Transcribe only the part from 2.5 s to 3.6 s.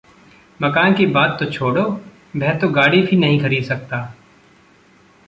तो गाड़ी भी नहीं